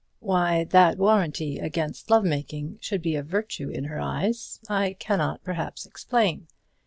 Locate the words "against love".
1.59-2.23